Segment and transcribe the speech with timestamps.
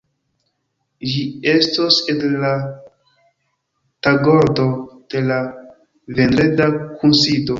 [1.09, 1.19] Ĝi
[1.51, 2.53] estos en la
[4.07, 4.65] tagordo
[5.15, 5.39] de la
[6.21, 7.47] vendreda kunsido.